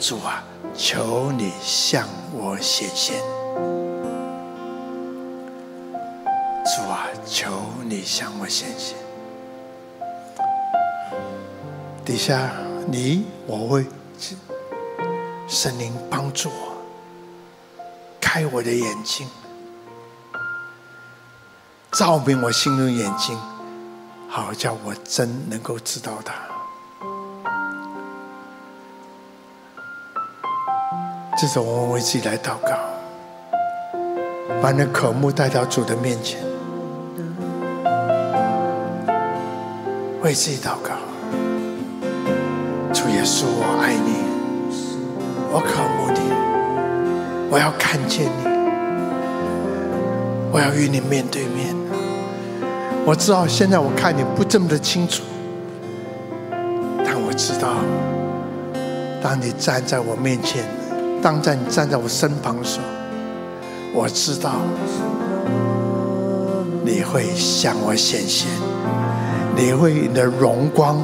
[0.00, 0.42] 主啊，
[0.76, 3.20] 求你向我显现。
[6.64, 7.52] 主啊，求
[7.84, 8.96] 你向我显现。
[12.04, 12.50] 底下
[12.88, 13.86] 你我会
[15.46, 16.72] 神灵帮助我，
[18.20, 19.28] 开我的眼睛，
[21.92, 23.38] 照明我心中眼睛，
[24.32, 26.34] 好叫我真能够知道他。
[31.36, 32.78] 这是我们为自己来祷告，
[34.62, 36.38] 把那渴慕带到主的面前，
[40.22, 40.90] 为自己祷告。
[42.92, 44.14] 主耶稣，我爱你，
[45.50, 46.20] 我渴慕你，
[47.50, 48.44] 我要看见你，
[50.52, 51.79] 我要与你面对面。
[53.06, 55.22] 我知道现在我看你不这么的清楚，
[57.04, 57.68] 但我知道，
[59.22, 60.64] 当你站在我面前。
[61.22, 62.86] 当在你站在我身旁的时候，
[63.92, 64.52] 我知道
[66.82, 68.48] 你会向我显现，
[69.54, 70.96] 你会你的荣光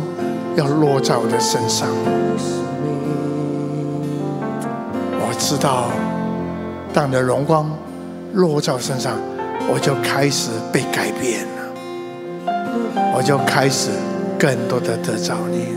[0.54, 1.86] 要落在我的身上。
[5.20, 5.90] 我知道，
[6.94, 7.70] 当你的荣光
[8.32, 9.18] 落在我身上，
[9.70, 11.46] 我就开始被改变，
[13.16, 13.88] 我就开始
[14.38, 15.68] 更多的得着你，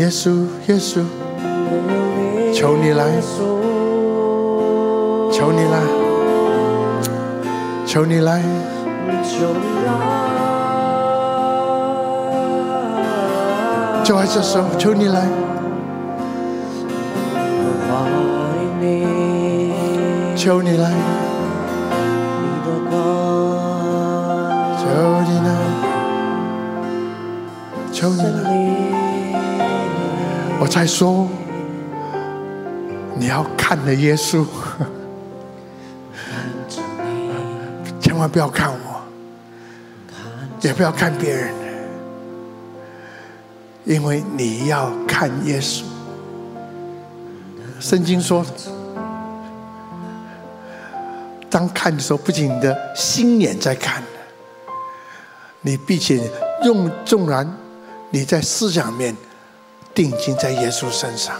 [0.00, 1.02] 耶稣，耶稣。
[2.54, 3.04] 求你来，
[5.32, 5.80] 求你来，
[7.84, 8.40] 求你来，
[14.04, 15.26] 就爱这首，求你来，
[20.36, 20.92] 求你来，
[30.60, 31.26] 我在说。
[33.16, 34.44] 你要看的耶稣，
[38.00, 39.02] 千万不要看我，
[40.60, 41.54] 也不要看别人，
[43.84, 45.84] 因为你要看耶稣。
[47.78, 48.44] 圣经说，
[51.48, 54.02] 当看的时候，不仅你的心眼在看，
[55.60, 56.28] 你并且
[56.64, 57.48] 用纵然
[58.14, 59.16] 你在思想面
[59.92, 61.34] 定睛在耶稣身上，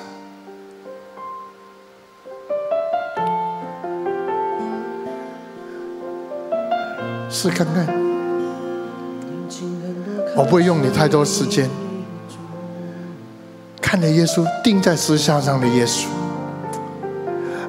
[7.31, 7.87] 试看看，
[10.35, 11.71] 我不会用你太多时间，
[13.81, 16.07] 看着耶稣钉在十字架上的耶稣。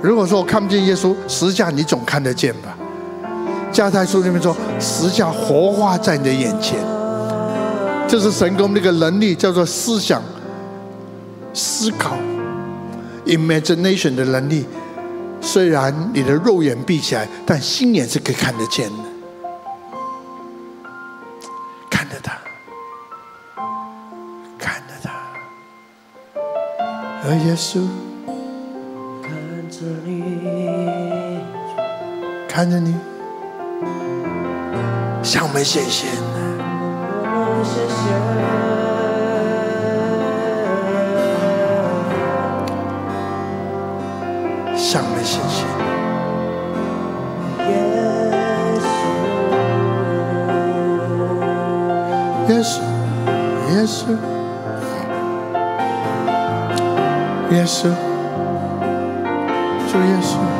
[0.02, 2.76] 如果说我看不见耶稣，十字架你总看得见吧？
[3.72, 6.80] 加太书里面说，十字架活化在你的眼前，
[8.08, 10.22] 就是神给我们那个能力，叫做思想、
[11.54, 12.18] 思考、
[13.26, 14.66] imagination 的能力。
[15.42, 19.04] 虽然你的肉眼闭起来，但心眼是可以看得见的，
[21.90, 22.38] 看着他，
[24.58, 25.12] 看着他，
[27.24, 27.86] 而耶稣
[29.22, 30.24] 看着你。
[32.48, 32.96] 看着你，
[35.22, 36.10] 向我们显现，
[44.76, 45.66] 向我们显现。
[52.48, 52.74] 耶稣，
[53.74, 54.00] 耶稣，
[57.52, 57.78] 耶稣，
[59.92, 60.55] 主耶稣。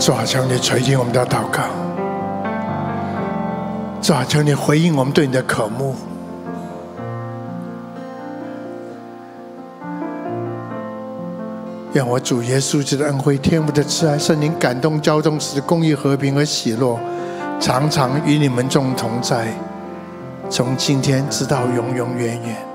[0.00, 1.60] 主啊，求你垂听我们的祷告。
[4.00, 5.94] 主啊，求你回应我们对你的渴慕。
[11.92, 16.98] 愿我主耶稣基督的恩惠、天父的慈爱、圣灵感动、交通使公义、和平和喜乐，
[17.60, 19.52] 常常与你们众同在，
[20.48, 22.69] 从今天直到永永远远。